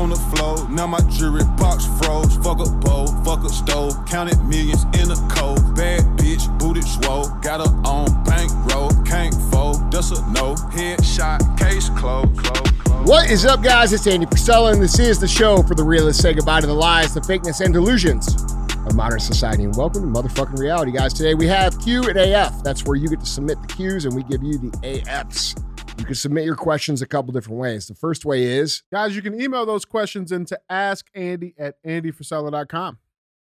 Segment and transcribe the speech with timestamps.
[0.00, 0.66] on the floor.
[0.70, 2.34] Now my jewelry box froze.
[2.36, 3.94] Fuck a bowl, fuck a stove.
[4.06, 5.76] Counted millions in a cold.
[5.76, 7.28] Bad bitch, booted swole.
[7.42, 8.90] Got her on bankroll.
[9.04, 10.54] Can't fold, that's a no.
[10.72, 12.34] Headshot, case closed.
[12.38, 13.06] closed.
[13.06, 13.92] What is up, guys?
[13.92, 16.22] It's Andy Frisella, and this is the show for the realists.
[16.22, 18.34] Say goodbye to the lies, the fakeness, and delusions
[18.86, 19.64] of modern society.
[19.64, 21.12] And welcome to motherfucking reality, guys.
[21.12, 22.62] Today we have Q and AF.
[22.62, 25.62] That's where you get to submit the Qs, and we give you the AFs.
[26.00, 27.86] You can submit your questions a couple different ways.
[27.86, 32.98] The first way is, Guys, you can email those questions into askandy at andyfrisella.com.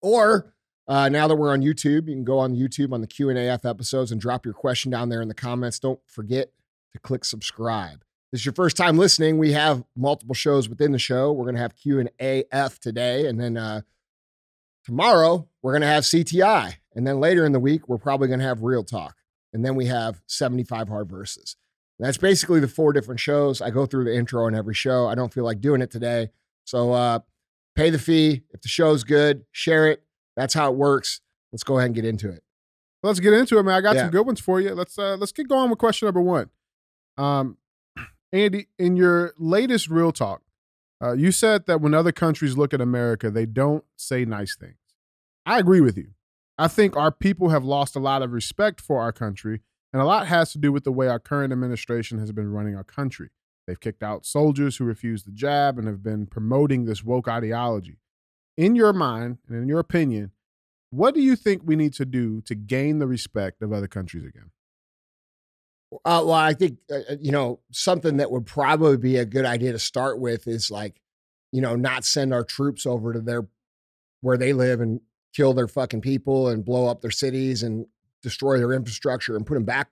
[0.01, 0.51] or
[0.87, 3.37] uh, now that we're on YouTube, you can go on YouTube on the Q and
[3.37, 5.77] AF episodes and drop your question down there in the comments.
[5.77, 6.51] Don't forget
[6.93, 8.03] to click subscribe.
[8.31, 9.37] This is your first time listening.
[9.37, 11.31] We have multiple shows within the show.
[11.31, 13.81] We're going to have Q and AF today, and then uh,
[14.83, 18.39] tomorrow we're going to have CTI, and then later in the week we're probably going
[18.39, 19.17] to have Real Talk,
[19.53, 21.55] and then we have 75 hard verses.
[21.99, 23.61] That's basically the four different shows.
[23.61, 25.07] I go through the intro on every show.
[25.07, 26.29] I don't feel like doing it today,
[26.63, 27.19] so uh,
[27.75, 28.43] pay the fee.
[28.51, 30.03] If the show's good, share it.
[30.37, 31.19] That's how it works.
[31.51, 32.41] Let's go ahead and get into it.
[33.03, 33.75] Let's get into it, man.
[33.75, 34.03] I got Yeah.
[34.03, 34.73] some good ones for you.
[34.73, 36.49] Let's uh let's get going with question number one.
[37.17, 37.57] Um
[38.31, 40.41] Andy, in your latest real talk,
[41.03, 44.75] uh, you said that when other countries look at America, they don't say nice things.
[45.45, 46.09] I agree with you.
[46.57, 49.61] I think our people have lost a lot of respect for our country,
[49.93, 52.75] and a lot has to do with the way our current administration has been running
[52.75, 53.29] our country.
[53.65, 57.97] They've kicked out soldiers who refuse the jab and have been promoting this woke ideology.
[58.57, 60.31] In your mind and in your opinion,
[60.91, 64.25] what do you think we need to do to gain the respect of other countries
[64.25, 64.51] again?
[66.05, 69.45] Uh, well, I think uh, uh, you know something that would probably be a good
[69.45, 71.01] idea to start with is like,
[71.51, 73.47] you know, not send our troops over to their
[74.21, 75.01] where they live and
[75.33, 77.85] kill their fucking people and blow up their cities and
[78.21, 79.91] destroy their infrastructure and put them back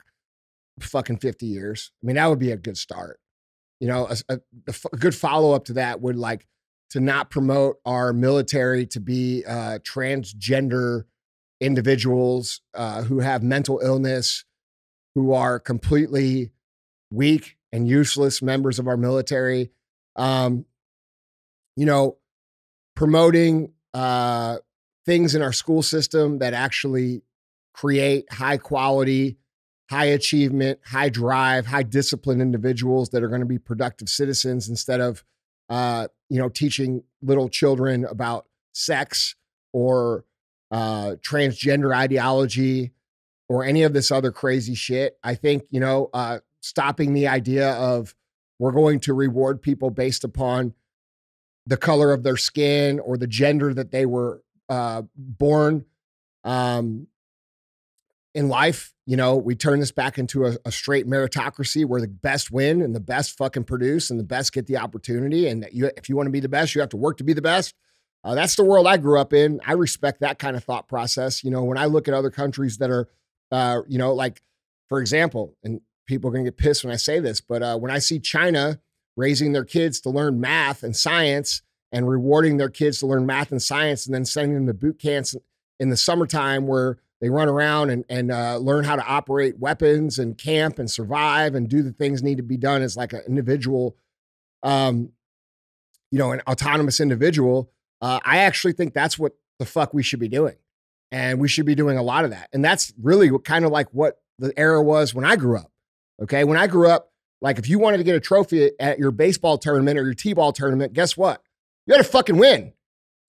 [0.80, 1.92] fucking fifty years.
[2.03, 3.20] I mean, that would be a good start.
[3.80, 6.48] You know, f- a good follow up to that would like
[6.89, 11.04] to not promote our military to be uh, transgender
[11.60, 14.45] individuals uh, who have mental illness
[15.16, 16.52] who are completely
[17.11, 19.71] weak and useless members of our military.
[20.16, 20.66] Um,
[21.76, 22.17] you know,
[22.95, 24.58] promoting uh,
[25.05, 27.21] things in our school system that actually
[27.77, 29.38] create high quality,
[29.89, 34.99] high achievement, high drive, high discipline individuals that are going to be productive citizens instead
[34.99, 35.23] of,
[35.70, 39.36] uh, you know, teaching little children about sex
[39.73, 40.26] or
[40.71, 42.92] uh, transgender ideology
[43.48, 45.17] or any of this other crazy shit.
[45.23, 48.16] I think, you know, uh, stopping the idea of
[48.60, 50.73] we're going to reward people based upon
[51.67, 55.86] the color of their skin or the gender that they were uh, born
[56.43, 57.08] um,
[58.37, 58.93] in life.
[59.05, 62.81] You know, we turn this back into a, a straight meritocracy where the best win
[62.81, 65.48] and the best fucking produce and the best get the opportunity.
[65.48, 67.33] And you, if you want to be the best, you have to work to be
[67.33, 67.73] the best.
[68.23, 69.59] Uh, that's the world I grew up in.
[69.65, 71.43] I respect that kind of thought process.
[71.43, 73.08] You know, when I look at other countries that are
[73.52, 74.42] uh, you know, like
[74.89, 77.77] for example, and people are going to get pissed when I say this, but uh,
[77.77, 78.80] when I see China
[79.15, 81.61] raising their kids to learn math and science
[81.92, 84.99] and rewarding their kids to learn math and science and then sending them to boot
[84.99, 85.36] camps
[85.80, 90.20] in the summertime where they run around and, and uh, learn how to operate weapons
[90.20, 93.22] and camp and survive and do the things need to be done as like an
[93.28, 93.95] individual,
[94.64, 95.11] um,
[96.11, 97.72] you know, an autonomous individual.
[98.02, 100.55] Uh, I actually think that's what the fuck we should be doing
[101.11, 102.50] and we should be doing a lot of that.
[102.54, 105.72] And that's really what, kind of like what the era was when I grew up.
[106.22, 107.11] Okay, when I grew up,
[107.42, 110.52] like if you wanted to get a trophy at your baseball tournament or your t-ball
[110.52, 111.42] tournament, guess what?
[111.86, 112.73] You had to fucking win.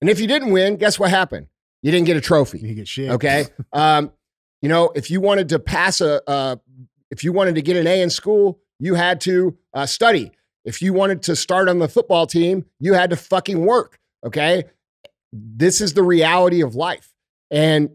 [0.01, 1.47] And if you didn't win, guess what happened?
[1.81, 2.59] You didn't get a trophy.
[2.59, 3.09] You get shit.
[3.11, 3.45] Okay.
[3.73, 4.11] um,
[4.61, 6.57] you know, if you wanted to pass a, uh,
[7.11, 10.31] if you wanted to get an A in school, you had to uh, study.
[10.65, 13.99] If you wanted to start on the football team, you had to fucking work.
[14.25, 14.65] Okay.
[15.31, 17.13] This is the reality of life.
[17.51, 17.91] And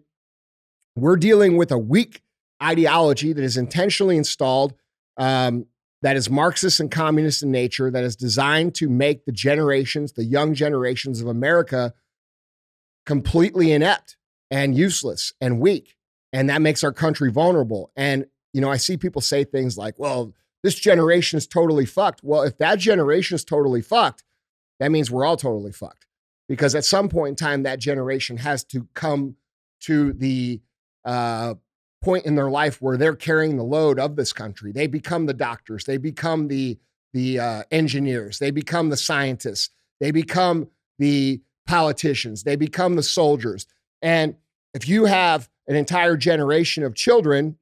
[0.97, 2.23] we're dealing with a weak
[2.63, 4.75] ideology that is intentionally installed,
[5.17, 5.67] um,
[6.03, 10.25] that is Marxist and communist in nature, that is designed to make the generations, the
[10.25, 11.93] young generations of America,
[13.07, 14.17] completely inept
[14.51, 15.97] and useless and weak.
[16.33, 17.91] And that makes our country vulnerable.
[17.97, 22.23] And, you know, I see people say things like, well, this generation is totally fucked.
[22.23, 24.25] Well, if that generation is totally fucked,
[24.81, 26.07] that means we're all totally fucked.
[26.49, 29.37] Because at some point in time, that generation has to come
[29.81, 30.61] to the
[31.05, 31.55] uh,
[32.03, 34.73] point in their life where they're carrying the load of this country.
[34.73, 36.79] They become the doctors, they become the
[37.13, 39.71] the uh, engineers, they become the scientists,
[40.01, 40.69] they become
[40.99, 43.67] the politicians, they become the soldiers.
[44.03, 44.37] And
[44.75, 47.59] if you have an entire generation of children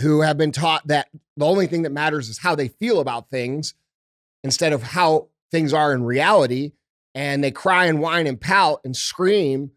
[0.00, 3.30] who have been taught that the only thing that matters is how they feel about
[3.30, 3.74] things
[4.44, 6.72] instead of how things are in reality
[7.14, 9.70] and they cry and whine and pout and scream.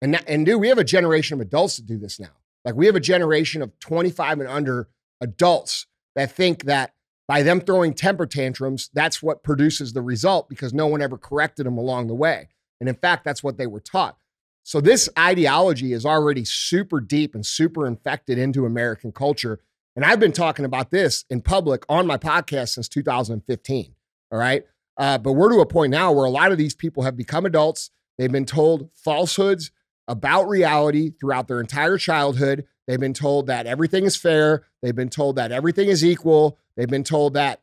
[0.00, 2.28] And, and dude, we have a generation of adults that do this now.
[2.64, 4.88] Like we have a generation of 25 and under
[5.20, 6.94] adults that think that
[7.28, 11.66] by them throwing temper tantrums, that's what produces the result because no one ever corrected
[11.66, 12.48] them along the way.
[12.80, 14.16] And in fact, that's what they were taught.
[14.62, 19.60] So this ideology is already super deep and super infected into American culture.
[19.94, 23.94] And I've been talking about this in public on my podcast since 2015.
[24.32, 24.64] All right.
[24.98, 27.46] Uh, but we're to a point now where a lot of these people have become
[27.46, 27.90] adults.
[28.18, 29.70] They've been told falsehoods
[30.08, 32.66] about reality throughout their entire childhood.
[32.86, 34.64] They've been told that everything is fair.
[34.82, 36.58] They've been told that everything is equal.
[36.76, 37.60] They've been told that,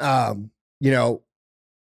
[0.00, 0.50] um,
[0.80, 1.22] you know,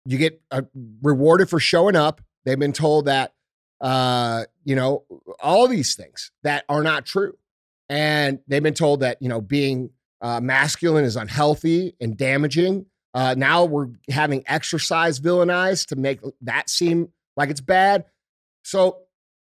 [0.05, 0.63] you get uh,
[1.03, 2.21] rewarded for showing up.
[2.45, 3.33] They've been told that,
[3.81, 5.05] uh, you know,
[5.41, 7.37] all these things that are not true.
[7.89, 9.91] And they've been told that, you know, being
[10.21, 12.87] uh, masculine is unhealthy and damaging.
[13.15, 18.05] Uh, now we're having exercise villainized to make that seem like it's bad.
[18.65, 18.99] So,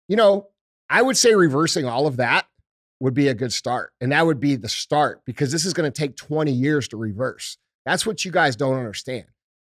[0.08, 0.50] you know,
[0.90, 2.46] I would say reversing all of that
[3.00, 3.94] would be a good start.
[4.02, 6.98] And that would be the start because this is going to take 20 years to
[6.98, 7.58] reverse.
[7.86, 9.26] That's what you guys don't understand.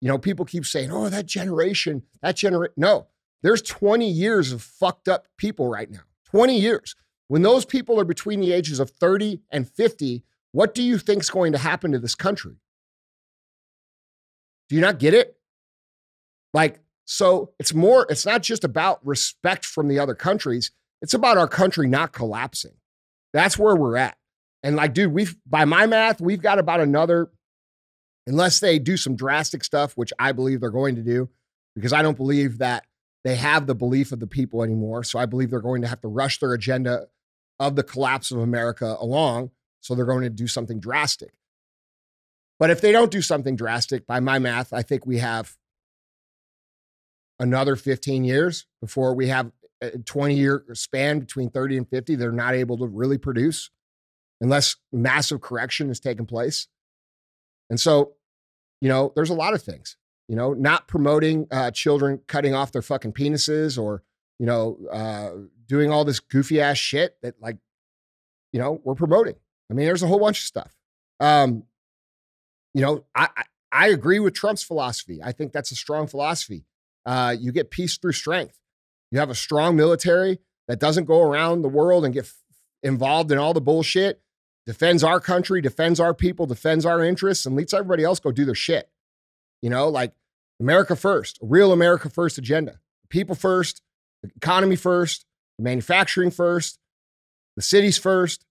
[0.01, 2.75] You know, people keep saying, oh, that generation, that generation.
[2.77, 3.07] No,
[3.43, 6.01] there's 20 years of fucked up people right now.
[6.27, 6.95] 20 years.
[7.29, 10.23] When those people are between the ages of 30 and 50,
[10.53, 12.57] what do you think is going to happen to this country?
[14.69, 15.37] Do you not get it?
[16.53, 20.71] Like, so it's more, it's not just about respect from the other countries,
[21.03, 22.75] it's about our country not collapsing.
[23.33, 24.17] That's where we're at.
[24.63, 27.31] And like, dude, we've, by my math, we've got about another,
[28.27, 31.29] unless they do some drastic stuff, which I believe they're going to do,
[31.75, 32.85] because I don't believe that
[33.25, 35.03] they have the belief of the people anymore.
[35.05, 37.07] So I believe they're going to have to rush their agenda
[37.59, 39.51] of the collapse of America along.
[39.81, 41.33] So they're going to do something drastic.
[42.59, 45.57] But if they don't do something drastic, by my math, I think we have
[47.39, 49.53] another 15 years before we have
[49.83, 52.15] a 20 year span between 30 and 50.
[52.15, 53.71] They're not able to really produce
[54.41, 56.69] unless massive correction has taken place.
[57.71, 58.13] And so,
[58.81, 59.97] you know, there's a lot of things,
[60.29, 64.03] you know, not promoting uh, children cutting off their fucking penises or,
[64.39, 65.31] you know, uh,
[65.67, 67.57] doing all this goofy ass shit that, like,
[68.53, 69.35] you know, we're promoting.
[69.71, 70.77] I mean, there's a whole bunch of stuff.
[71.21, 71.65] Um,
[72.75, 73.43] you know, I, I,
[73.73, 75.21] I agree with Trump's philosophy.
[75.23, 76.65] I think that's a strong philosophy.
[77.05, 78.59] Uh, you get peace through strength.
[79.11, 82.35] You have a strong military that doesn't go around the world and get f-
[82.83, 84.21] involved in all the bullshit,
[84.67, 88.45] defends our country, defends our people, defends our interests, and lets everybody else go do
[88.45, 88.91] their shit.
[89.63, 90.13] You know, like
[90.61, 92.81] America first, a real America first agenda.
[93.09, 93.83] People first,
[94.23, 95.25] the economy first,
[95.59, 96.79] the manufacturing first,
[97.57, 98.45] the cities first,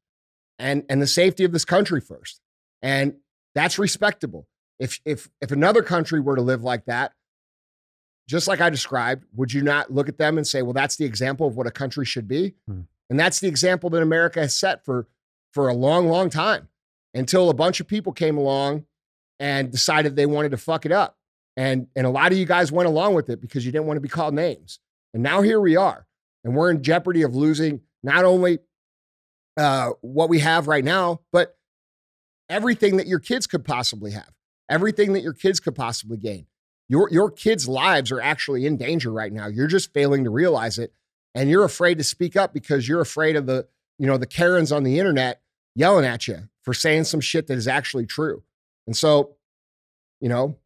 [0.58, 2.40] and, and the safety of this country first.
[2.82, 3.16] And
[3.54, 4.48] that's respectable.
[4.80, 7.14] If if if another country were to live like that,
[8.28, 11.06] just like I described, would you not look at them and say, well, that's the
[11.06, 12.56] example of what a country should be?
[12.68, 12.82] Hmm.
[13.10, 15.08] And that's the example that America has set for,
[15.56, 16.68] for a long, long time
[17.14, 18.86] until a bunch of people came along
[19.40, 21.18] and decided they wanted to fuck it up.
[21.58, 23.96] And, and a lot of you guys went along with it because you didn't want
[23.96, 24.80] to be called names.
[25.14, 26.06] And now here we are.
[26.44, 28.60] And we're in jeopardy of losing not only
[29.56, 31.58] uh, what we have right now, but
[32.50, 34.32] everything that your kids could possibly have,
[34.70, 36.48] everything that your kids could possibly gain.
[36.88, 39.48] Your your kids' lives are actually in danger right now.
[39.48, 40.94] You're just failing to realize it,
[41.34, 44.72] and you're afraid to speak up because you're afraid of the you know the Karens
[44.72, 45.42] on the internet
[45.76, 48.44] yelling at you for saying some shit that is actually true.
[48.88, 49.36] And so,
[50.20, 50.58] you know,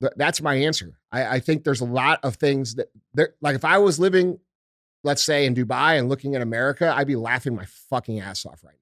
[0.00, 0.98] th- that's my answer.
[1.12, 3.34] I, I think there's a lot of things that there.
[3.40, 4.38] Like if I was living,
[5.04, 8.62] let's say in Dubai and looking at America, I'd be laughing my fucking ass off
[8.64, 8.74] right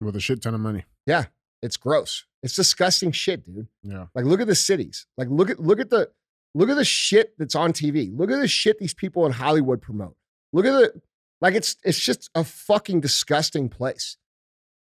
[0.00, 0.06] now.
[0.06, 0.84] With a shit ton of money.
[1.06, 1.26] Yeah,
[1.62, 2.24] it's gross.
[2.42, 3.68] It's disgusting shit, dude.
[3.82, 4.06] Yeah.
[4.14, 5.06] Like look at the cities.
[5.16, 6.10] Like look at look at the
[6.54, 8.16] look at the shit that's on TV.
[8.16, 10.16] Look at the shit these people in Hollywood promote.
[10.52, 11.00] Look at the
[11.40, 14.16] like it's it's just a fucking disgusting place.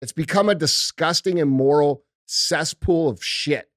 [0.06, 3.72] It's become a disgusting immoral cesspool of shit.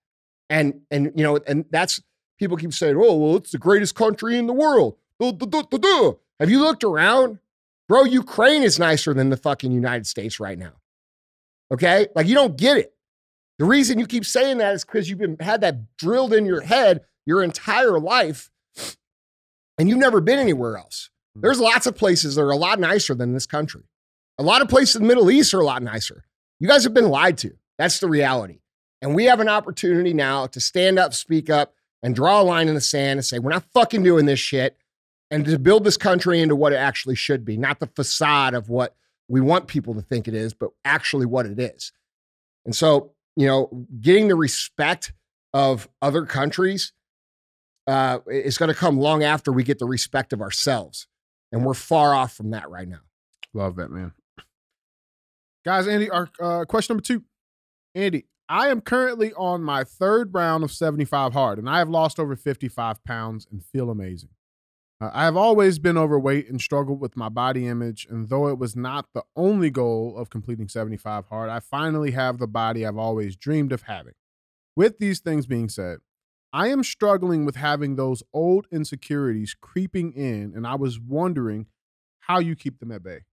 [0.50, 2.02] And and you know, and that's
[2.38, 6.85] people keep saying, "Oh, well, it's the greatest country in the world." Have you looked
[6.85, 7.38] around?
[7.88, 10.75] Bro, Ukraine is nicer than the fucking United States right now.
[11.73, 12.08] Okay?
[12.14, 12.92] Like you don't get it.
[13.58, 16.61] The reason you keep saying that is because you've been had that drilled in your
[16.61, 18.50] head your entire life
[19.78, 21.08] and you've never been anywhere else.
[21.35, 21.40] Hmm.
[21.40, 23.85] There's lots of places that are a lot nicer than this country.
[24.38, 26.25] A lot of places in the Middle East are a lot nicer.
[26.61, 27.57] You guys have been lied to.
[27.76, 28.61] That's the reality.
[29.00, 32.68] And we have an opportunity now to stand up, speak up, and draw a line
[32.68, 34.76] in the sand and say, we're not fucking doing this shit.
[35.30, 38.68] And to build this country into what it actually should be, not the facade of
[38.68, 38.95] what
[39.28, 41.92] we want people to think it is, but actually what it is.
[42.64, 45.12] And so, you know, getting the respect
[45.52, 46.92] of other countries
[47.87, 51.07] uh, is going to come long after we get the respect of ourselves.
[51.52, 53.00] And we're far off from that right now.
[53.54, 54.12] Love that, man.
[55.68, 57.25] Guys, Andy, our uh, question number two.
[57.94, 62.18] Andy, I am currently on my third round of 75 hard, and I have lost
[62.18, 64.30] over 55 pounds and feel amazing.
[64.98, 68.58] Uh, I have always been overweight and struggled with my body image, and though it
[68.58, 72.96] was not the only goal of completing 75 hard, I finally have the body I've
[72.96, 74.14] always dreamed of having.
[74.75, 75.98] With these things being said,
[76.50, 81.66] I am struggling with having those old insecurities creeping in, and I was wondering
[82.20, 83.25] how you keep them at bay.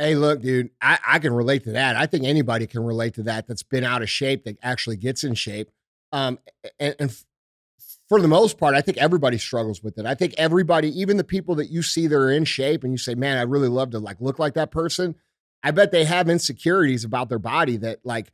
[0.00, 1.94] Hey, look, dude, I, I can relate to that.
[1.94, 5.24] I think anybody can relate to that that's been out of shape that actually gets
[5.24, 5.70] in shape.
[6.10, 6.38] Um,
[6.78, 7.24] and, and
[8.08, 10.06] for the most part, I think everybody struggles with it.
[10.06, 12.98] I think everybody, even the people that you see that are in shape and you
[12.98, 15.16] say, man, I really love to like look like that person.
[15.62, 18.32] I bet they have insecurities about their body that like,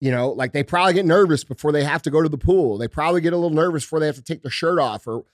[0.00, 2.78] you know, like they probably get nervous before they have to go to the pool.
[2.78, 5.24] They probably get a little nervous before they have to take their shirt off or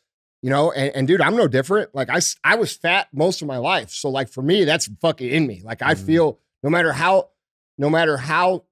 [0.42, 1.94] you know and, and dude i'm no different.
[1.94, 3.90] Like I, I was fat most of my life.
[3.90, 5.62] So like for me that's fucking in me.
[5.64, 6.06] Like i Mhm.
[6.06, 7.28] feel no matter how
[7.78, 8.64] no matter how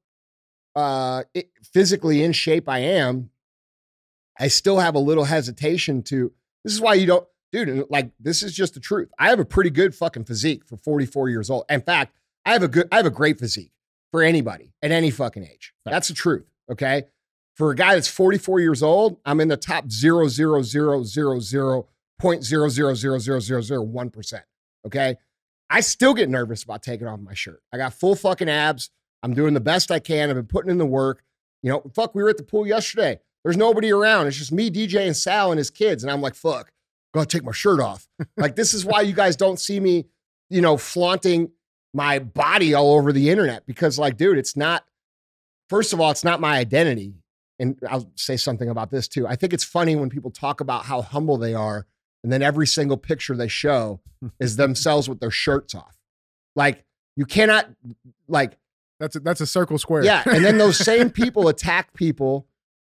[0.77, 3.31] uh it, physically in shape i am
[4.39, 6.33] i still have a little hesitation to
[6.65, 9.11] this is why you don't dude like this is just the truth.
[9.19, 11.65] I have a pretty good fucking physique for 44 years old.
[11.71, 13.73] In fact i have a good i have a great physique
[14.11, 15.73] for anybody at any fucking age.
[15.85, 17.05] That's the truth okay
[17.59, 21.41] for a guy that's 44 years old, I'm in the top zero zero zero zero
[21.41, 21.89] zero
[22.19, 24.45] point zero zero zero zero zero zero one percent.
[24.87, 25.17] Okay.
[25.69, 27.61] I still get nervous about taking off my shirt.
[27.73, 28.91] I got full fucking abs.
[29.23, 30.31] I'm doing the best I can.
[30.31, 31.23] I've been putting in the work.
[31.63, 33.19] You know, fuck, we were at the pool yesterday.
[33.43, 34.29] There's nobody around.
[34.29, 36.05] It's just me, DJ, and Sal and his kids.
[36.05, 36.71] And I'm like, fuck,
[37.13, 38.07] gotta take my shirt off.
[38.37, 40.07] like, this is why you guys don't see me,
[40.49, 41.51] you know, flaunting
[41.93, 44.85] my body all over the internet because, like, dude, it's not,
[45.69, 47.15] first of all, it's not my identity
[47.59, 49.27] and I'll say something about this too.
[49.27, 51.87] I think it's funny when people talk about how humble they are,
[52.23, 54.01] and then every single picture they show
[54.41, 55.97] is themselves with their shirts off.
[56.57, 56.85] Like
[57.17, 57.69] you cannot,
[58.29, 58.59] like
[59.01, 60.05] That's a, that's a circle square.
[60.05, 60.23] yeah.
[60.27, 62.47] And then those same people attack people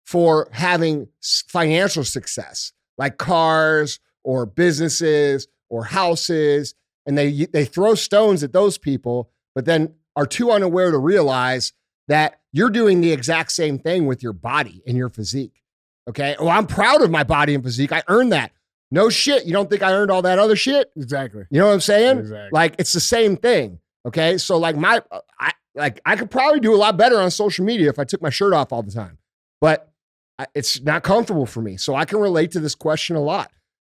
[0.06, 1.08] for having
[1.48, 6.74] financial success, like cars or businesses or houses,
[7.06, 11.72] and they they throw stones at those people, but then are too unaware to realize
[12.08, 15.60] that you're doing the exact same thing with your body and your physique.
[16.08, 16.36] Okay.
[16.38, 17.90] Well, I'm proud of my body and physique.
[17.90, 18.52] I earned that.
[18.92, 19.44] No shit.
[19.44, 20.92] You don't think I earned all that other shit?
[20.96, 21.44] exactly.
[21.50, 22.18] You know what I'm saying?
[22.20, 22.50] Exactly.
[22.52, 23.80] Like it's the same thing.
[24.06, 24.38] Okay.
[24.38, 25.02] So like my
[25.40, 28.22] I like I could probably do a lot better on social media if I took
[28.22, 29.18] my shirt off all the time.
[29.60, 29.92] But
[30.38, 31.76] I, it's not comfortable for me.
[31.76, 33.50] So I can relate to this question a lot.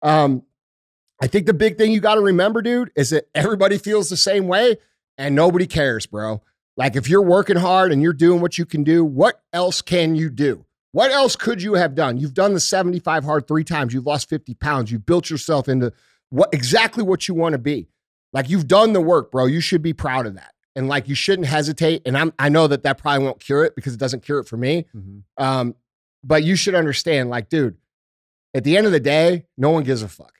[0.00, 0.44] Um
[1.20, 4.16] I think the big thing you got to remember, dude, is that everybody feels the
[4.16, 4.76] same way
[5.18, 6.40] and nobody cares, bro.
[6.76, 10.14] Like if you're working hard and you're doing what you can do, what else can
[10.16, 10.64] you do?
[10.92, 12.18] What else could you have done?
[12.18, 13.92] You've done the 75 hard three times.
[13.94, 14.90] You've lost 50 pounds.
[14.92, 15.92] You've built yourself into
[16.30, 17.88] what exactly what you want to be.
[18.32, 19.46] Like you've done the work, bro.
[19.46, 20.52] You should be proud of that.
[20.76, 22.02] And like you shouldn't hesitate.
[22.06, 24.48] And I'm I know that that probably won't cure it because it doesn't cure it
[24.48, 24.86] for me.
[24.94, 25.22] Mhm.
[25.36, 25.74] Um,
[26.24, 27.76] but you should understand, like, dude,
[28.54, 30.32] at the end of the day, no one gives a fuck.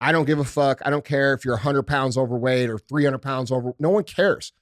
[0.00, 0.80] I don't give a fuck.
[0.84, 3.72] I don't care if you're 100 pounds overweight or 300 pounds over.
[3.78, 4.52] No one cares.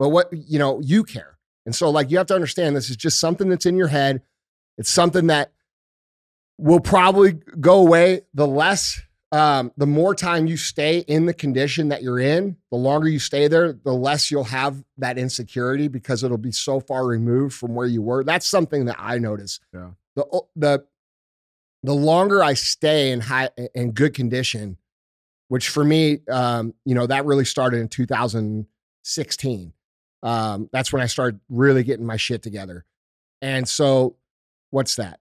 [0.00, 1.36] But what, you know, you care.
[1.66, 4.22] And so, like, you have to understand this is just something that's in your head.
[4.78, 5.52] It's something that
[6.56, 8.98] will probably go away the less,
[9.30, 13.18] um, the more time you stay in the condition that you're in, the longer you
[13.18, 17.74] stay there, the less you'll have that insecurity because it'll be so far removed from
[17.74, 18.24] where you were.
[18.24, 19.60] That's something that I notice.
[19.74, 19.90] Yeah.
[20.16, 20.84] The the
[21.82, 24.78] the longer I stay in high in good condition,
[25.48, 29.72] which for me, um, you know, that really started in 2016.
[30.22, 32.84] Um, that's when I started really getting my shit together.
[33.40, 34.16] And so,
[34.70, 35.20] what's that?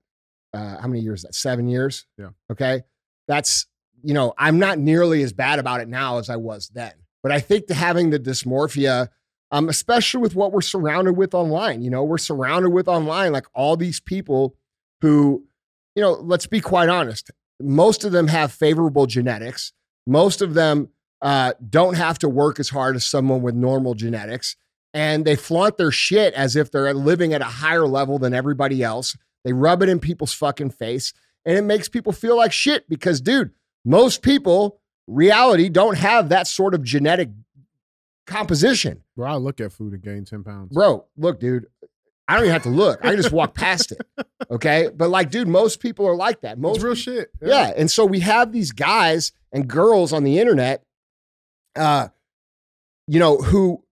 [0.53, 1.19] Uh, how many years?
[1.19, 2.05] Is that seven years?
[2.17, 2.29] Yeah.
[2.51, 2.83] Okay.
[3.27, 3.67] That's
[4.03, 6.93] you know, I'm not nearly as bad about it now as I was then.
[7.21, 9.09] But I think the having the dysmorphia,
[9.51, 13.45] um, especially with what we're surrounded with online, you know, we're surrounded with online like
[13.53, 14.55] all these people
[15.01, 15.43] who,
[15.95, 19.73] you know, let's be quite honest, most of them have favorable genetics.
[20.07, 20.89] Most of them
[21.21, 24.55] uh, don't have to work as hard as someone with normal genetics.
[24.93, 28.81] And they flaunt their shit as if they're living at a higher level than everybody
[28.83, 29.15] else.
[29.43, 31.13] They rub it in people's fucking face.
[31.45, 33.51] And it makes people feel like shit because, dude,
[33.85, 37.29] most people, reality, don't have that sort of genetic
[38.25, 39.03] composition.
[39.15, 40.73] Bro, I look at food and gain 10 pounds.
[40.73, 41.67] Bro, look, dude,
[42.27, 42.99] I don't even have to look.
[43.03, 44.01] I can just walk past it.
[44.51, 44.89] Okay.
[44.95, 46.57] But like, dude, most people are like that.
[46.57, 47.29] Most It's real shit.
[47.39, 47.71] yeah.
[47.75, 50.83] And so we have these guys and girls on the internet,
[51.75, 52.07] uh,
[53.05, 53.83] you know, who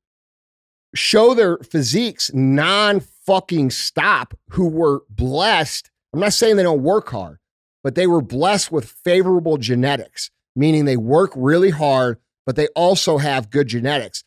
[0.93, 5.89] show their physiques non fucking stop, who were blessed.
[6.13, 7.39] I'm not saying they don't work hard,
[7.83, 13.17] but they were blessed with favorable genetics, meaning they work really hard, but they also
[13.17, 14.23] have good genetics.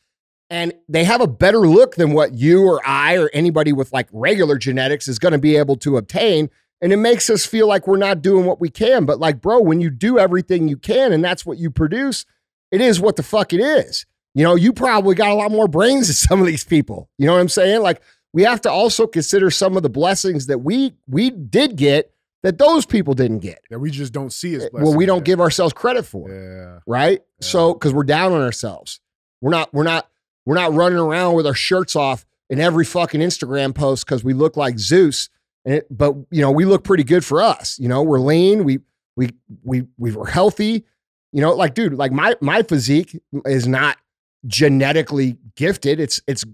[0.51, 4.09] And they have a better look than what you or I or anybody with like
[4.13, 6.51] regular genetics is going to be able to obtain.
[6.83, 9.05] And it makes us feel like we're not doing what we can.
[9.05, 12.27] But like, bro, when you do everything you can and that's what you produce,
[12.73, 14.07] it is what the fuck it is.
[14.35, 17.09] You know, you probably got a lot more brains than some of these people.
[17.19, 17.83] You know what I'm saying?
[17.83, 18.01] Like,
[18.33, 22.59] we have to also consider some of the blessings that we we did get that
[22.59, 23.61] those people didn't get.
[23.71, 26.31] That we just don't see as Eh, well, we don't give ourselves credit for.
[26.31, 26.79] Yeah.
[26.87, 27.21] Right?
[27.41, 27.47] Yeah.
[27.47, 29.01] So because we're down on ourselves.
[29.41, 30.09] We're not, we're not,
[30.47, 34.33] we're not running around with our shirts off in every fucking Instagram post because we
[34.33, 35.29] look like Zeus.
[35.65, 37.79] And it, but you know, we look pretty good for us.
[37.79, 38.81] You know, we're lean, we
[39.17, 39.31] we
[39.63, 40.85] we we were healthy.
[41.33, 43.99] You know, like dude, like my my physique is not
[44.47, 46.01] genetically gifted.
[46.01, 46.45] It's it's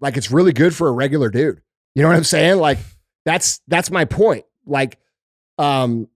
[0.00, 1.60] like it's really good for a regular dude.
[1.94, 2.58] You know what I'm saying?
[2.58, 2.78] Like
[3.24, 4.44] that's that's my point.
[4.66, 4.98] Like
[5.58, 6.08] um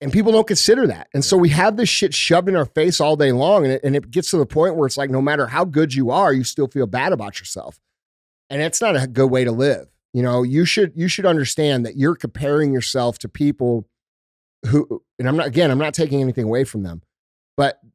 [0.00, 1.08] and people don't consider that.
[1.12, 3.80] And so we have this shit shoved in our face all day long and it,
[3.82, 6.32] and it gets to the point where it's like no matter how good you are,
[6.32, 7.80] you still feel bad about yourself.
[8.50, 9.88] And it's not a good way to live.
[10.14, 13.88] You know, you should you should understand that you're comparing yourself to people
[14.66, 17.02] who and I'm not again, I'm not taking anything away from them,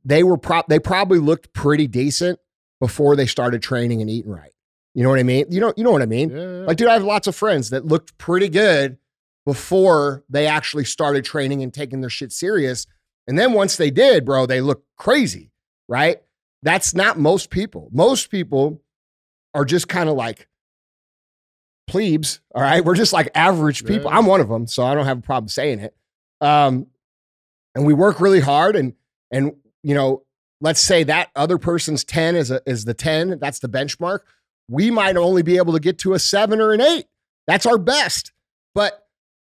[0.05, 2.39] they were prop they probably looked pretty decent
[2.79, 4.51] before they started training and eating right.
[4.93, 5.45] You know what I mean?
[5.49, 6.29] You know, you know what I mean?
[6.29, 6.65] Yeah.
[6.67, 8.97] Like, dude, I have lots of friends that looked pretty good
[9.45, 12.85] before they actually started training and taking their shit serious.
[13.27, 15.51] And then once they did, bro, they look crazy,
[15.87, 16.21] right?
[16.61, 17.89] That's not most people.
[17.91, 18.81] Most people
[19.53, 20.47] are just kind of like
[21.87, 22.83] plebes, all right?
[22.83, 24.11] We're just like average people.
[24.11, 24.17] Yeah.
[24.17, 25.95] I'm one of them, so I don't have a problem saying it.
[26.39, 26.87] Um,
[27.75, 28.93] and we work really hard and
[29.31, 30.23] and you know,
[30.61, 34.19] let's say that other person's 10 is a, is the 10, that's the benchmark.
[34.69, 37.05] We might only be able to get to a 7 or an 8.
[37.47, 38.31] That's our best.
[38.73, 39.05] But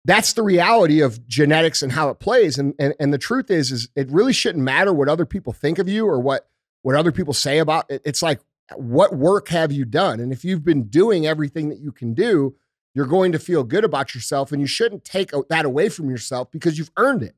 [0.05, 3.71] that's the reality of genetics and how it plays and and, and the truth is
[3.71, 6.47] is it really shouldn't matter what other people think of you or what
[6.81, 8.01] what other people say about it.
[8.05, 8.39] It's like
[8.75, 10.19] what work have you done?
[10.19, 12.55] And if you've been doing everything that you can do,
[12.93, 16.51] you're going to feel good about yourself and you shouldn't take that away from yourself
[16.51, 17.35] because you've earned it.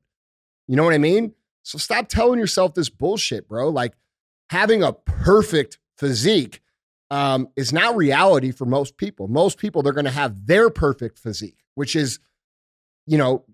[0.66, 1.34] You know what I mean?
[1.70, 3.68] So stop telling yourself this bullshit, bro.
[3.68, 3.94] Like
[4.48, 6.62] having a perfect physique
[7.12, 9.28] um, is not reality for most people.
[9.28, 12.18] Most people, they're going to have their perfect physique, which is,
[13.06, 13.44] you know,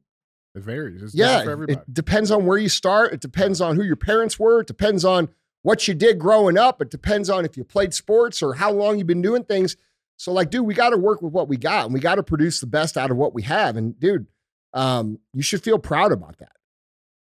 [0.55, 1.03] It varies.
[1.03, 1.79] It's yeah, for everybody.
[1.79, 3.13] it depends on where you start.
[3.13, 4.61] It depends on who your parents were.
[4.61, 5.29] It depends on
[5.61, 6.81] what you did growing up.
[6.81, 9.77] It depends on if you played sports or how long you've been doing things.
[10.17, 12.23] So, like, dude, we got to work with what we got and we got to
[12.23, 13.77] produce the best out of what we have.
[13.77, 14.27] And, dude,
[14.73, 16.56] um, you should feel proud about that.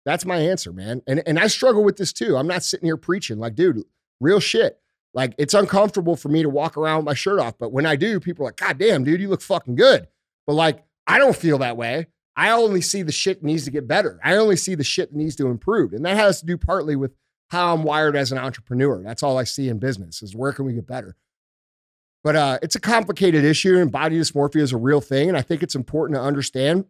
[0.05, 1.01] That's my answer, man.
[1.07, 2.37] And and I struggle with this too.
[2.37, 3.83] I'm not sitting here preaching like, dude,
[4.19, 4.79] real shit.
[5.13, 7.95] Like it's uncomfortable for me to walk around with my shirt off, but when I
[7.95, 10.07] do, people are like, God damn, dude, you look fucking good.
[10.47, 12.07] But like, I don't feel that way.
[12.35, 14.19] I only see the shit needs to get better.
[14.23, 15.93] I only see the shit needs to improve.
[15.93, 17.13] And that has to do partly with
[17.49, 19.03] how I'm wired as an entrepreneur.
[19.03, 21.17] That's all I see in business is where can we get better?
[22.23, 25.27] But uh, it's a complicated issue, and body dysmorphia is a real thing.
[25.27, 26.85] And I think it's important to understand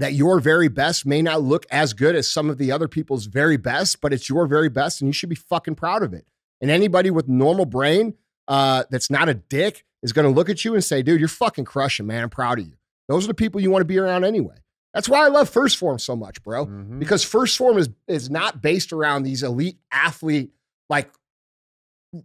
[0.00, 3.26] that your very best may not look as good as some of the other people's
[3.26, 6.26] very best, but it's your very best, and you should be fucking proud of it.
[6.60, 8.14] And anybody with normal brain
[8.48, 11.28] uh, that's not a dick is going to look at you and say, "Dude, you're
[11.28, 12.24] fucking crushing, man.
[12.24, 12.74] I'm proud of you."
[13.08, 14.56] Those are the people you want to be around anyway.
[14.94, 16.66] That's why I love First Form so much, bro.
[16.66, 16.98] Mhm.
[16.98, 20.50] Because First Form is is not based around these elite athlete
[20.88, 21.10] like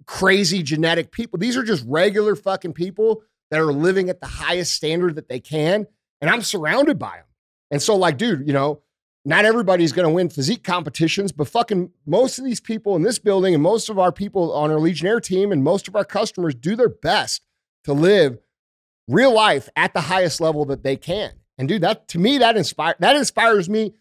[0.07, 1.37] crazy genetic people.
[1.37, 5.39] These are just regular fucking people that are living at the highest standard that they
[5.39, 5.85] can,
[6.21, 7.24] and I'm surrounded by them.
[7.71, 8.81] And so, like, dude, you know,
[9.25, 13.17] not everybody's going to win physique competitions, but fucking most of these people in this
[13.17, 16.53] building and most of our people on our Legionnaire team and most of our customers
[16.53, 17.41] do their best
[17.85, 18.37] to live
[19.07, 21.31] real life at the highest level that they can.
[21.57, 23.93] And dude, that to me, that inspire that inspires me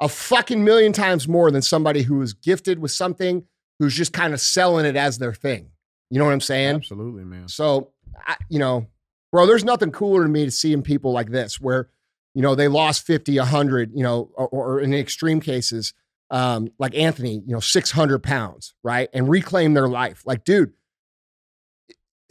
[0.00, 3.44] a fucking million times more than somebody who is gifted with something
[3.78, 5.70] who's just kind of selling it as their thing.
[6.10, 6.76] You know what I'm saying?
[6.76, 7.48] Absolutely, man.
[7.48, 7.90] So,
[8.26, 8.86] I, you know,
[9.30, 11.88] bro, there's nothing cooler to me to seeing people like this where,
[12.34, 15.94] you know, they lost 50, 100, you know, or, or in extreme cases,
[16.30, 19.08] um, like Anthony, you know, 600 pounds, right?
[19.12, 20.22] And reclaim their life.
[20.24, 20.72] Like, dude,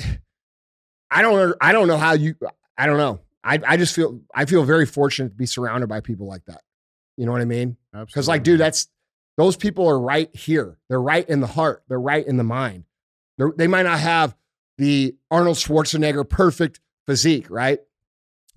[1.10, 2.34] I don't, I don't know how you,
[2.76, 3.20] I don't know.
[3.42, 6.60] I, I just feel, I feel very fortunate to be surrounded by people like that.
[7.16, 7.76] You know what I mean?
[7.92, 8.88] Because, like, dude, that's
[9.36, 10.78] those people are right here.
[10.88, 11.82] They're right in the heart.
[11.88, 12.84] They're right in the mind.
[13.38, 14.36] They're, they might not have
[14.78, 17.80] the Arnold Schwarzenegger perfect physique, right?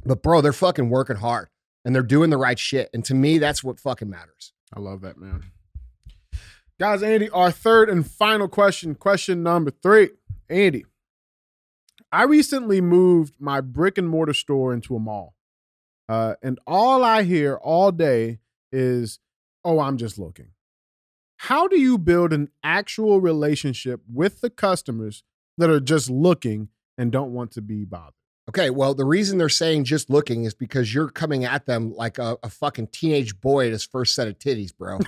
[0.05, 1.49] But bro, they're fucking working hard
[1.85, 2.89] and they're doing the right shit.
[2.93, 4.53] And to me, that's what fucking matters.
[4.73, 5.51] I love that, man.
[6.79, 10.09] Guys, Andy, our third and final question, question number three.
[10.49, 10.85] Andy,
[12.11, 15.35] I recently moved my brick and mortar store into a mall.
[16.09, 18.39] Uh, and all I hear all day
[18.71, 19.19] is,
[19.63, 20.51] "Oh, I'm just looking."
[21.37, 25.23] How do you build an actual relationship with the customers
[25.57, 28.13] that are just looking and don't want to be bothered?
[28.49, 32.17] Okay, well, the reason they're saying just looking is because you're coming at them like
[32.17, 34.99] a, a fucking teenage boy at his first set of titties, bro.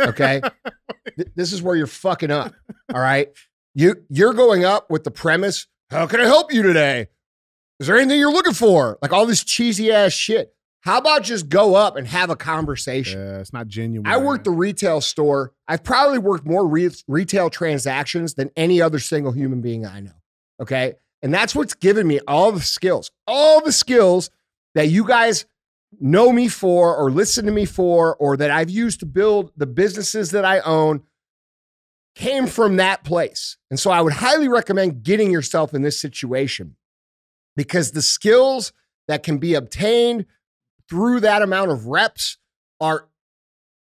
[0.00, 0.40] Okay,
[1.16, 2.54] Th- this is where you're fucking up.
[2.94, 3.28] All right,
[3.74, 7.08] you you're going up with the premise, "How can I help you today?
[7.80, 10.54] Is there anything you're looking for?" Like all this cheesy ass shit.
[10.80, 13.18] How about just go up and have a conversation?
[13.18, 14.06] Yeah, it's not genuine.
[14.06, 15.52] I worked the retail store.
[15.66, 20.12] I've probably worked more re- retail transactions than any other single human being I know.
[20.62, 20.94] Okay.
[21.22, 24.30] And that's what's given me all the skills, all the skills
[24.74, 25.46] that you guys
[25.98, 29.66] know me for or listen to me for or that I've used to build the
[29.66, 31.02] businesses that I own
[32.14, 33.56] came from that place.
[33.70, 36.76] And so I would highly recommend getting yourself in this situation
[37.56, 38.72] because the skills
[39.08, 40.26] that can be obtained
[40.88, 42.38] through that amount of reps
[42.80, 43.08] are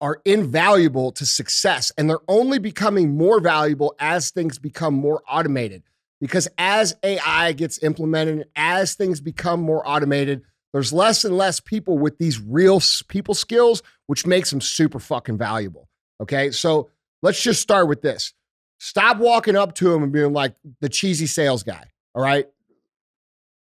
[0.02, 5.82] are invaluable to success and they're only becoming more valuable as things become more automated
[6.24, 12.00] because as AI gets implemented as things become more automated there's less and less people
[12.00, 15.90] with these real people skills which makes them super fucking valuable
[16.22, 16.90] okay so
[17.22, 18.34] let's just start with this
[18.80, 22.48] stop walking up to them and being like the cheesy sales guy all right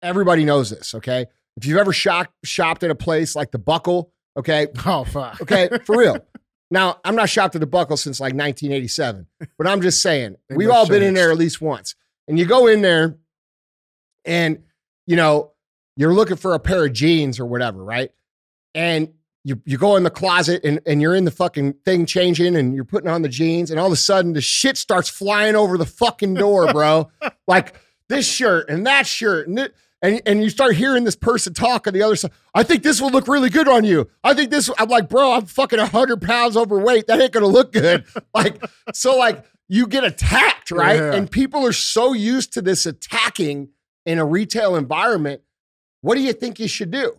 [0.02, 1.26] everybody knows this okay
[1.60, 5.41] if you've ever shop, shopped at a place like the Buckle, okay, Oh fuck.
[5.41, 6.17] okay, for real.
[6.72, 9.26] Now, I'm not shopped at the Buckle since like 1987,
[9.58, 11.95] but I'm just saying They we've all been in there at least once.
[12.30, 13.18] And you go in there,
[14.24, 14.63] and
[15.06, 15.52] you know
[15.98, 18.12] you're looking for a pair of jeans or whatever, right?
[18.74, 19.10] And
[19.44, 22.76] you you go in the closet and, and you're in the fucking thing changing and
[22.76, 25.78] you're putting on the jeans, and all of a sudden the shit starts flying over
[25.78, 27.10] the fucking door, bro.
[27.48, 27.76] like
[28.10, 31.88] this shirt and that shirt and it, and and you start hearing this person talk
[31.88, 32.32] on the other side.
[32.54, 34.10] I think this will look really good on you.
[34.24, 34.70] I think this.
[34.78, 37.08] I'm like, bro, I'm fucking hundred pounds overweight.
[37.08, 38.06] That ain't gonna look good.
[38.34, 38.63] like,
[38.94, 40.99] so like you get attacked, right?
[40.99, 41.13] Yeah.
[41.13, 43.69] And people are so used to this attacking
[44.05, 45.41] in a retail environment.
[46.01, 47.17] What do you think you should do?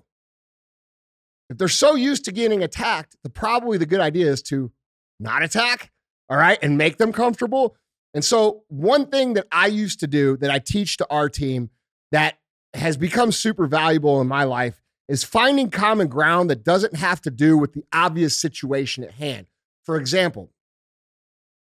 [1.48, 4.70] If they're so used to getting attacked, the probably the good idea is to
[5.18, 5.90] not attack,
[6.28, 7.76] all right, and make them comfortable.
[8.14, 11.70] And so, one thing that I used to do that I teach to our team
[12.10, 12.38] that
[12.74, 17.30] has become super valuable in my life is finding common ground that doesn't have to
[17.30, 19.46] do with the obvious situation at hand.
[19.84, 20.50] For example,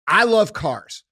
[0.07, 1.03] I love cars.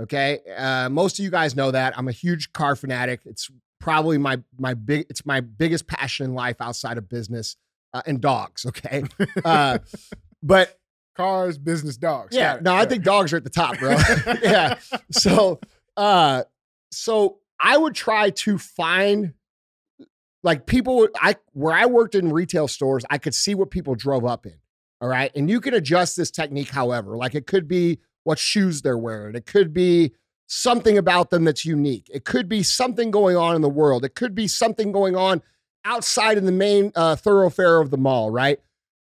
[0.00, 3.22] Okay, uh, most of you guys know that I'm a huge car fanatic.
[3.24, 7.56] It's probably my my big it's my biggest passion in life outside of business
[7.92, 8.64] uh, and dogs.
[8.64, 9.04] Okay,
[9.44, 9.78] uh,
[10.42, 10.78] but
[11.18, 12.34] Cars, business, dogs.
[12.34, 13.96] yeah, no, I think dogs are at the top, bro.
[14.42, 14.78] yeah.
[15.10, 15.58] So,
[15.96, 16.44] uh,
[16.92, 19.34] so I would try to find
[20.44, 21.08] like people.
[21.20, 24.60] I where I worked in retail stores, I could see what people drove up in.
[25.00, 27.98] All right, and you can adjust this technique, however, like it could be
[28.28, 29.34] what shoes they're wearing.
[29.34, 30.12] It could be
[30.48, 32.10] something about them that's unique.
[32.12, 34.04] It could be something going on in the world.
[34.04, 35.40] It could be something going on
[35.86, 38.60] outside in the main uh, thoroughfare of the mall, right?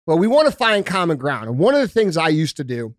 [0.07, 1.49] But we want to find common ground.
[1.49, 2.95] And one of the things I used to do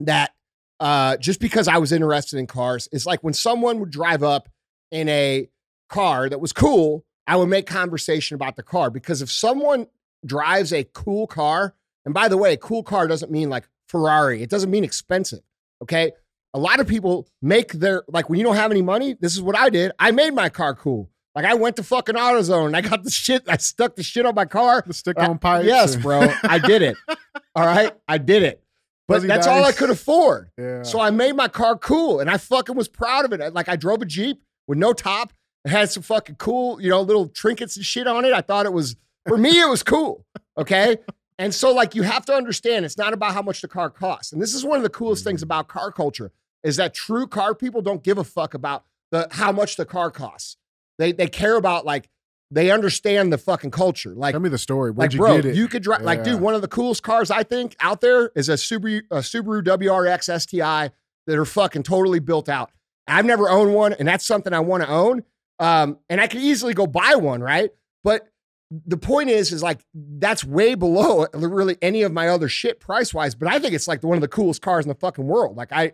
[0.00, 0.32] that
[0.80, 4.48] uh, just because I was interested in cars is like when someone would drive up
[4.90, 5.48] in a
[5.88, 9.86] car that was cool, I would make conversation about the car because if someone
[10.26, 14.50] drives a cool car, and by the way, cool car doesn't mean like Ferrari, it
[14.50, 15.38] doesn't mean expensive.
[15.82, 16.10] Okay.
[16.52, 19.40] A lot of people make their, like when you don't have any money, this is
[19.42, 19.92] what I did.
[20.00, 21.10] I made my car cool.
[21.36, 24.26] Like I went to fucking AutoZone and I got the shit, I stuck the shit
[24.26, 24.82] on my car.
[24.84, 25.66] The stick Uh, on pipes.
[25.66, 26.28] Yes, bro.
[26.42, 26.96] I did it.
[27.54, 27.92] All right.
[28.08, 28.60] I did it.
[29.06, 30.50] But Fuzzy that's all I could afford.
[30.56, 30.82] Yeah.
[30.82, 33.52] So I made my car cool and I fucking was proud of it.
[33.52, 35.32] Like I drove a Jeep with no top.
[35.64, 38.32] It had some fucking cool, you know, little trinkets and shit on it.
[38.32, 38.96] I thought it was,
[39.28, 40.24] for me, it was cool.
[40.56, 40.96] Okay.
[41.38, 44.32] And so, like, you have to understand it's not about how much the car costs.
[44.32, 47.54] And this is one of the coolest things about car culture is that true car
[47.54, 50.56] people don't give a fuck about the how much the car costs.
[50.98, 52.08] They they care about like
[52.50, 54.14] they understand the fucking culture.
[54.14, 54.90] Like Tell me the story.
[54.90, 55.56] Where'd like, you bro, get it?
[55.56, 56.02] you could drive.
[56.02, 59.18] Like, dude, one of the coolest cars I think out there is a Subaru, a
[59.18, 60.90] Subaru WRX STI
[61.26, 62.70] that are fucking totally built out.
[63.06, 65.24] I've never owned one, and that's something I want to own.
[65.58, 67.70] Um, and I could easily go buy one, right?
[68.02, 68.28] But
[68.70, 73.12] the point is, is like that's way below really any of my other shit price
[73.12, 73.34] wise.
[73.34, 75.56] But I think it's like one of the coolest cars in the fucking world.
[75.56, 75.92] Like I,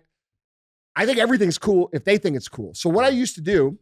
[0.97, 2.75] I think everything's cool if they think it's cool.
[2.75, 3.79] So what I used to do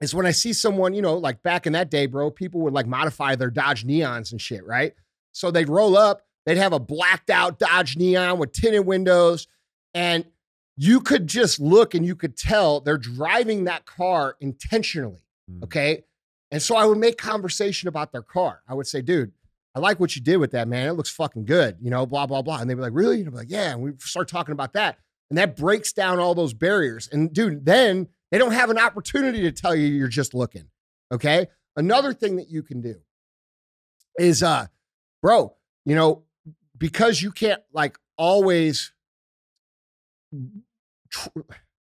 [0.00, 2.74] is when I see someone, you know, like back in that day, bro, people would
[2.74, 4.94] like modify their Dodge Neons and shit, right?
[5.32, 9.46] So they'd roll up, they'd have a blacked out Dodge Neon with tinted windows,
[9.94, 10.24] and
[10.76, 15.22] you could just look and you could tell they're driving that car intentionally.
[15.50, 15.64] Mm.
[15.64, 16.04] Okay.
[16.52, 18.62] And so I would make conversation about their car.
[18.68, 19.32] I would say, dude,
[19.74, 20.86] I like what you did with that, man.
[20.86, 22.58] It looks fucking good, you know, blah, blah, blah.
[22.58, 23.20] And they'd be like, really?
[23.20, 23.72] And I'd be like, yeah.
[23.72, 24.98] And we start talking about that.
[25.30, 27.08] And that breaks down all those barriers.
[27.10, 30.64] And dude, then they don't have an opportunity to tell you you're just looking.
[31.10, 31.46] Okay.
[31.74, 32.96] Another thing that you can do
[34.18, 34.66] is, uh,
[35.22, 36.24] bro, you know,
[36.76, 38.92] because you can't like always.
[41.10, 41.28] Tr-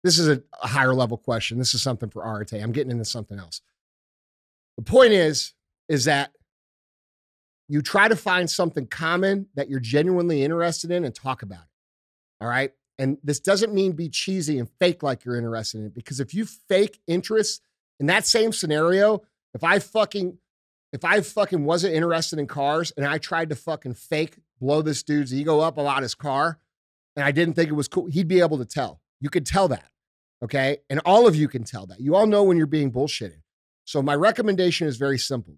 [0.02, 1.58] this is a, higher level question.
[1.58, 2.54] This is something for Arete.
[2.54, 3.60] I'm getting into something else.
[4.76, 5.54] The point is,
[5.88, 6.32] is that
[7.68, 12.44] you try to find something common that you're genuinely interested in and talk about it.
[12.44, 12.72] All right.
[12.98, 16.32] And this doesn't mean be cheesy and fake like you're interested in it because if
[16.32, 17.62] you fake interest
[18.00, 19.22] in that same scenario,
[19.54, 20.38] if I fucking
[20.92, 25.02] if I fucking wasn't interested in cars and I tried to fucking fake blow this
[25.02, 26.58] dude's ego up about his car
[27.16, 29.00] and I didn't think it was cool, he'd be able to tell.
[29.20, 29.90] You could tell that.
[30.42, 30.78] Okay.
[30.88, 32.00] And all of you can tell that.
[32.00, 33.40] You all know when you're being bullshitted.
[33.86, 35.56] So my recommendation is very simple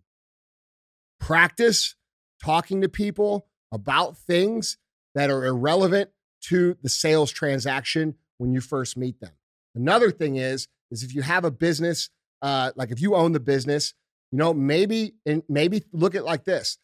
[1.18, 1.96] practice
[2.42, 4.78] talking to people about things
[5.14, 6.10] that are irrelevant
[6.42, 9.32] to the sales transaction when you first meet them.
[9.74, 12.10] Another thing is, is if you have a business,
[12.40, 13.94] uh, like if you own the business,
[14.30, 16.78] you know, maybe and maybe look at like this.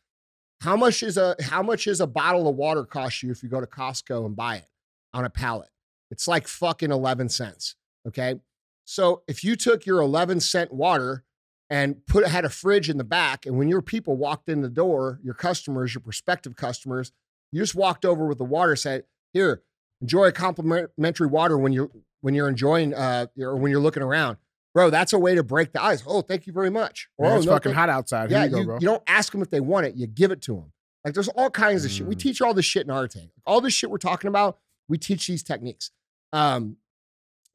[0.60, 3.48] How much is a how much is a bottle of water cost you if you
[3.48, 4.68] go to Costco and buy it
[5.12, 5.68] on a pallet?
[6.10, 7.76] It's like fucking 11 cents.
[8.08, 8.36] Okay.
[8.84, 11.24] So if you took your 11 cent water
[11.70, 14.68] and put had a fridge in the back, and when your people walked in the
[14.68, 17.12] door, your customers, your prospective customers,
[17.52, 19.62] you just walked over with the water, said, "Here,
[20.00, 24.36] enjoy a complimentary water when you're when you're enjoying uh or when you're looking around."
[24.74, 26.02] Bro, that's a way to break the ice.
[26.04, 27.08] Oh, thank you very much.
[27.16, 28.30] Or, Man, oh, it's no, fucking thank- hot outside.
[28.30, 28.74] yeah, Here you go, you, bro.
[28.80, 29.94] you don't ask them if they want it.
[29.94, 30.72] You give it to them.
[31.04, 32.06] Like there's all kinds of shit.
[32.08, 32.18] We Mm.
[32.18, 33.30] teach all this shit in our tank.
[33.46, 35.92] All this shit we're talking about, we teach these techniques.
[36.32, 36.78] Um,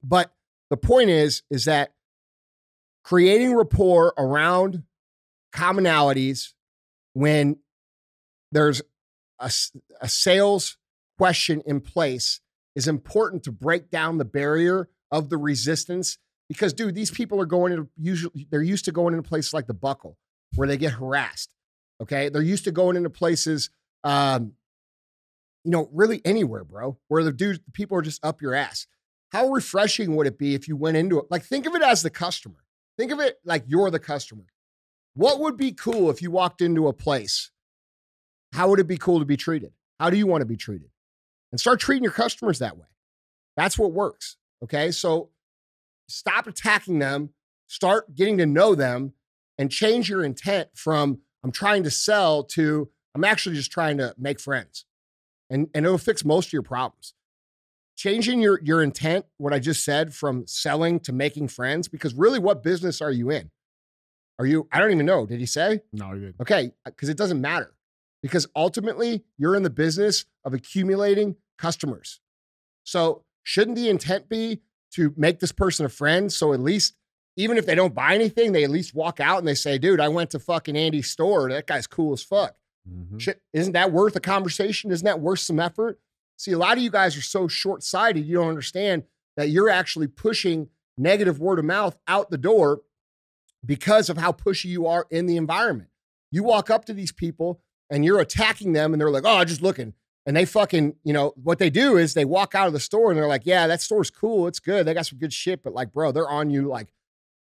[0.01, 0.33] but
[0.69, 1.93] the point is, is that
[3.09, 4.83] creating rapport around
[5.51, 6.53] commonalities
[7.13, 7.57] when
[8.51, 8.83] there's
[9.39, 9.49] a
[10.07, 10.77] sales
[11.17, 12.39] question in place
[12.75, 17.47] is important to break down the barrier of the resistance because dude these people are
[17.47, 20.15] going to usually they're used to going into places like the buckle
[20.53, 21.51] where they get harassed
[22.01, 22.29] okay?
[22.29, 23.71] They're used to going into places
[24.03, 24.53] um
[25.63, 28.85] you know really anywhere bro where the dude the people are just up your ass.
[29.31, 32.03] How refreshing would it be if you went into it like think of it as
[32.03, 32.63] the customer
[32.99, 34.45] think of it like you're the customer.
[35.15, 37.51] What would be cool if you walked into a place?
[38.53, 39.71] How would it be cool to be treated?
[39.99, 40.89] How do you want to be treated?
[41.51, 42.87] And start treating your customers that way.
[43.55, 44.91] That's what works okay?
[44.91, 45.29] So
[46.07, 47.29] stop attacking them,
[47.67, 49.13] start getting to know them,
[49.57, 54.13] and change your intent from I'm trying to sell to I'm actually just trying to
[54.17, 54.85] make friends.
[55.49, 57.13] And, and it'll fix most of your problems.
[57.99, 62.39] Changing your, your intent, what I just said, from selling to making friends, because really,
[62.39, 63.51] what business are you in?
[64.39, 65.25] Are you, I don't even know.
[65.25, 65.81] Did he say?
[65.91, 66.35] no, you're good.
[66.39, 67.75] Okay, because it doesn't matter.
[68.21, 72.21] Because ultimately, you're in the business of accumulating customers.
[72.85, 74.61] So, shouldn't the intent be
[74.93, 76.31] to make this person a friend?
[76.31, 76.93] So, at least,
[77.35, 79.99] even if they don't buy anything, they at least walk out and they say, dude,
[79.99, 81.49] I went to fucking Andy's store.
[81.49, 82.55] That guy's cool as fuck.
[82.89, 83.19] Mhm.
[83.19, 84.89] Shit, isn't that worth a conversation?
[84.89, 85.99] Isn't that worth some effort?
[86.39, 89.03] See, a lot of you guys are so short sighted, you don't understand
[89.35, 92.79] that you're actually pushing negative word of mouth out the door
[93.65, 95.89] because of how pushy you are in the environment.
[96.31, 99.47] You walk up to these people and you're attacking them, and they're like, oh, I'm
[99.47, 99.95] just looking.
[100.25, 103.09] And they fucking, you know, what they do is they walk out of the store
[103.11, 104.47] and they're like, yeah, that store's cool.
[104.47, 104.85] It's good.
[104.85, 105.61] They got some good shit.
[105.61, 106.93] But like, bro, they're on you like,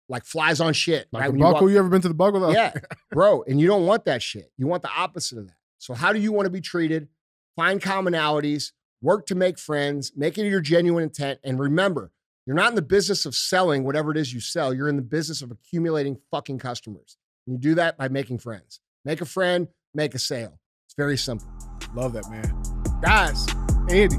[0.09, 1.07] like flies on shit.
[1.11, 1.31] Like right?
[1.31, 2.39] When you walk- you ever been to the buckle?
[2.39, 2.51] though?
[2.51, 2.73] yeah,
[3.11, 3.43] bro.
[3.43, 4.51] And you don't want that shit.
[4.57, 5.55] You want the opposite of that.
[5.77, 7.09] So, how do you want to be treated?
[7.55, 11.39] Find commonalities, work to make friends, make it your genuine intent.
[11.43, 12.11] And remember,
[12.45, 14.73] you're not in the business of selling whatever it is you sell.
[14.73, 17.17] You're in the business of accumulating fucking customers.
[17.45, 18.79] And you do that by making friends.
[19.05, 20.59] Make a friend, make a sale.
[20.85, 21.47] It's very simple.
[21.93, 22.53] Love that, man.
[23.01, 23.47] Guys,
[23.89, 24.17] Andy,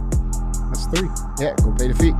[0.68, 1.08] that's three.
[1.40, 2.14] Yeah, go pay the fee.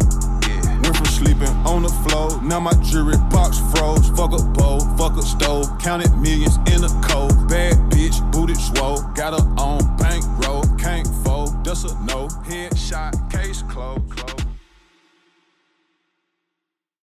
[0.49, 0.81] Yeah.
[0.83, 4.09] Went from sleeping on the floor, now my jewelry box froze.
[4.11, 7.49] Fuck a bowl, fuck a stove, counted millions in a cold.
[7.49, 11.38] Bad bitch, booted swole, got her on bankroll, can't fold,
[11.69, 12.27] that's a no.
[12.47, 14.48] Headshot, case closed, closed.